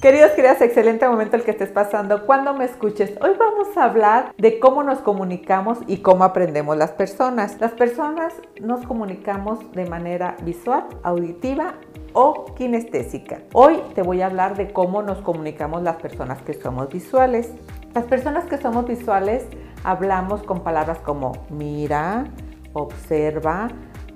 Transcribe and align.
Queridos, 0.00 0.30
queridas, 0.30 0.60
excelente 0.60 1.08
momento 1.08 1.34
el 1.34 1.42
que 1.42 1.50
estés 1.50 1.70
pasando 1.70 2.24
cuando 2.24 2.54
me 2.54 2.64
escuches. 2.64 3.10
Hoy 3.20 3.32
vamos 3.36 3.76
a 3.76 3.82
hablar 3.82 4.32
de 4.38 4.60
cómo 4.60 4.84
nos 4.84 5.00
comunicamos 5.00 5.78
y 5.88 5.96
cómo 5.96 6.22
aprendemos 6.22 6.76
las 6.76 6.92
personas. 6.92 7.60
Las 7.60 7.72
personas 7.72 8.32
nos 8.60 8.86
comunicamos 8.86 9.58
de 9.72 9.86
manera 9.86 10.36
visual, 10.42 10.84
auditiva 11.02 11.74
o 12.12 12.54
kinestésica. 12.54 13.40
Hoy 13.52 13.82
te 13.96 14.02
voy 14.02 14.20
a 14.20 14.26
hablar 14.26 14.56
de 14.56 14.72
cómo 14.72 15.02
nos 15.02 15.18
comunicamos 15.18 15.82
las 15.82 15.96
personas 15.96 16.42
que 16.42 16.54
somos 16.54 16.88
visuales. 16.90 17.50
Las 17.92 18.04
personas 18.04 18.44
que 18.44 18.58
somos 18.58 18.86
visuales 18.86 19.48
hablamos 19.82 20.44
con 20.44 20.60
palabras 20.60 21.00
como 21.00 21.32
mira, 21.50 22.26
observa, 22.72 23.66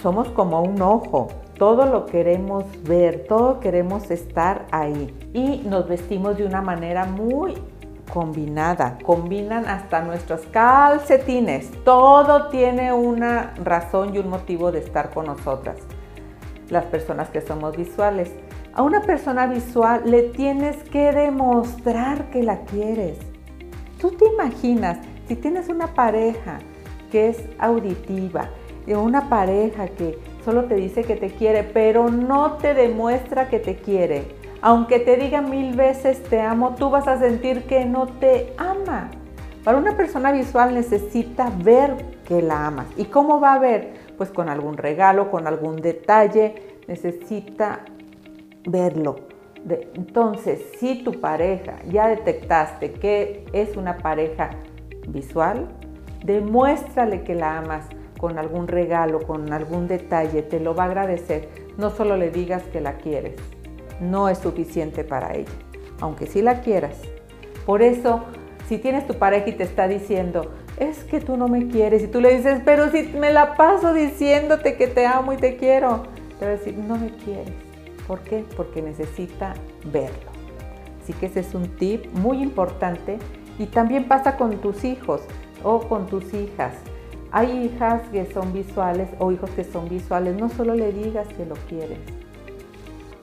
somos 0.00 0.30
como 0.30 0.62
un 0.62 0.80
ojo, 0.80 1.28
todo 1.58 1.86
lo 1.86 2.06
queremos 2.06 2.64
ver, 2.82 3.24
todo 3.26 3.60
queremos 3.60 4.10
estar 4.10 4.66
ahí. 4.70 5.14
Y 5.32 5.62
nos 5.66 5.88
vestimos 5.88 6.36
de 6.36 6.44
una 6.44 6.60
manera 6.60 7.04
muy 7.06 7.54
combinada. 8.12 8.98
Combinan 9.02 9.66
hasta 9.66 10.02
nuestros 10.02 10.42
calcetines. 10.50 11.70
Todo 11.84 12.48
tiene 12.48 12.92
una 12.92 13.54
razón 13.62 14.14
y 14.14 14.18
un 14.18 14.28
motivo 14.28 14.70
de 14.70 14.80
estar 14.80 15.10
con 15.10 15.26
nosotras. 15.26 15.78
Las 16.68 16.84
personas 16.84 17.30
que 17.30 17.40
somos 17.40 17.76
visuales. 17.76 18.32
A 18.74 18.82
una 18.82 19.00
persona 19.00 19.46
visual 19.46 20.02
le 20.04 20.24
tienes 20.24 20.76
que 20.90 21.10
demostrar 21.12 22.28
que 22.30 22.42
la 22.42 22.60
quieres. 22.64 23.18
Tú 23.98 24.10
te 24.10 24.26
imaginas, 24.26 24.98
si 25.26 25.36
tienes 25.36 25.70
una 25.70 25.86
pareja 25.94 26.58
que 27.10 27.30
es 27.30 27.42
auditiva, 27.58 28.50
una 28.94 29.30
pareja 29.30 29.88
que 29.88 30.18
solo 30.46 30.66
te 30.66 30.76
dice 30.76 31.02
que 31.02 31.16
te 31.16 31.30
quiere, 31.30 31.64
pero 31.64 32.08
no 32.08 32.52
te 32.52 32.72
demuestra 32.72 33.48
que 33.48 33.58
te 33.58 33.74
quiere. 33.74 34.22
Aunque 34.62 35.00
te 35.00 35.16
diga 35.16 35.42
mil 35.42 35.74
veces 35.74 36.22
te 36.22 36.40
amo, 36.40 36.76
tú 36.76 36.88
vas 36.88 37.08
a 37.08 37.18
sentir 37.18 37.64
que 37.64 37.84
no 37.84 38.06
te 38.06 38.54
ama. 38.56 39.10
Para 39.64 39.76
una 39.76 39.96
persona 39.96 40.30
visual 40.30 40.72
necesita 40.72 41.50
ver 41.64 41.96
que 42.28 42.42
la 42.42 42.68
amas. 42.68 42.86
¿Y 42.96 43.06
cómo 43.06 43.40
va 43.40 43.54
a 43.54 43.58
ver? 43.58 43.94
Pues 44.16 44.30
con 44.30 44.48
algún 44.48 44.76
regalo, 44.76 45.32
con 45.32 45.48
algún 45.48 45.82
detalle, 45.82 46.54
necesita 46.86 47.80
verlo. 48.68 49.16
entonces, 49.68 50.60
si 50.78 51.02
tu 51.02 51.20
pareja 51.20 51.78
ya 51.90 52.06
detectaste 52.06 52.92
que 52.92 53.46
es 53.52 53.76
una 53.76 53.98
pareja 53.98 54.50
visual, 55.08 55.66
demuéstrale 56.24 57.24
que 57.24 57.34
la 57.34 57.58
amas 57.58 57.88
con 58.18 58.38
algún 58.38 58.68
regalo, 58.68 59.20
con 59.20 59.52
algún 59.52 59.88
detalle, 59.88 60.42
te 60.42 60.60
lo 60.60 60.74
va 60.74 60.84
a 60.84 60.86
agradecer. 60.86 61.48
No 61.76 61.90
solo 61.90 62.16
le 62.16 62.30
digas 62.30 62.62
que 62.72 62.80
la 62.80 62.96
quieres, 62.96 63.34
no 64.00 64.28
es 64.28 64.38
suficiente 64.38 65.04
para 65.04 65.34
ella, 65.34 65.52
aunque 66.00 66.26
sí 66.26 66.42
la 66.42 66.60
quieras. 66.60 66.96
Por 67.64 67.82
eso, 67.82 68.24
si 68.68 68.78
tienes 68.78 69.06
tu 69.06 69.14
pareja 69.14 69.48
y 69.48 69.52
te 69.52 69.64
está 69.64 69.88
diciendo, 69.88 70.52
es 70.78 71.04
que 71.04 71.20
tú 71.20 71.36
no 71.36 71.48
me 71.48 71.68
quieres, 71.68 72.02
y 72.02 72.08
tú 72.08 72.20
le 72.20 72.36
dices, 72.36 72.60
pero 72.64 72.90
si 72.90 73.02
me 73.04 73.32
la 73.32 73.56
paso 73.56 73.92
diciéndote 73.92 74.76
que 74.76 74.86
te 74.86 75.06
amo 75.06 75.32
y 75.32 75.36
te 75.36 75.56
quiero, 75.56 76.04
te 76.38 76.44
va 76.44 76.52
a 76.52 76.54
decir, 76.54 76.76
no 76.76 76.96
me 76.96 77.10
quieres. 77.16 77.52
¿Por 78.06 78.20
qué? 78.20 78.44
Porque 78.56 78.82
necesita 78.82 79.54
verlo. 79.84 80.30
Así 81.02 81.12
que 81.12 81.26
ese 81.26 81.40
es 81.40 81.54
un 81.54 81.76
tip 81.76 82.06
muy 82.14 82.42
importante 82.42 83.18
y 83.58 83.66
también 83.66 84.06
pasa 84.06 84.36
con 84.36 84.58
tus 84.58 84.84
hijos 84.84 85.22
o 85.62 85.80
con 85.80 86.06
tus 86.06 86.32
hijas. 86.34 86.74
Hay 87.38 87.66
hijas 87.66 88.00
que 88.12 88.24
son 88.32 88.54
visuales 88.54 89.10
o 89.18 89.30
hijos 89.30 89.50
que 89.50 89.62
son 89.62 89.90
visuales. 89.90 90.34
No 90.40 90.48
solo 90.48 90.74
le 90.74 90.90
digas 90.90 91.28
que 91.28 91.44
lo 91.44 91.54
quieres, 91.68 91.98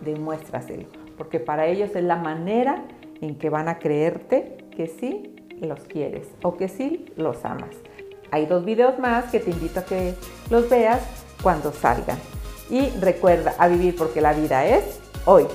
demuéstraselo, 0.02 0.86
porque 1.18 1.40
para 1.40 1.66
ellos 1.66 1.90
es 1.96 2.04
la 2.04 2.18
manera 2.18 2.86
en 3.22 3.40
que 3.40 3.50
van 3.50 3.68
a 3.70 3.80
creerte 3.80 4.68
que 4.70 4.86
sí 4.86 5.34
los 5.62 5.80
quieres 5.86 6.28
o 6.44 6.58
que 6.58 6.68
sí 6.68 7.06
los 7.16 7.44
amas. 7.44 7.76
Hay 8.30 8.46
dos 8.46 8.64
videos 8.66 9.00
más 9.00 9.32
que 9.32 9.40
te 9.40 9.50
invito 9.50 9.80
a 9.80 9.86
que 9.86 10.14
los 10.52 10.70
veas 10.70 11.02
cuando 11.42 11.72
salgan. 11.72 12.20
Y 12.70 12.90
recuerda 13.02 13.56
a 13.58 13.68
vivir 13.68 13.96
porque 13.96 14.22
la 14.22 14.34
vida 14.34 14.64
es 14.64 15.00
hoy. 15.26 15.46